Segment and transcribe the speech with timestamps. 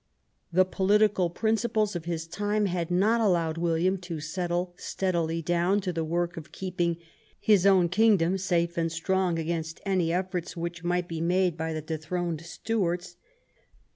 [0.51, 5.93] The political principles of his time had not allowed William to settle steadily down to
[5.93, 6.97] the work of keeping
[7.39, 11.83] his own kingdom safe and strong against any efforts which might be made by the
[11.83, 13.15] dethroned Stuarts.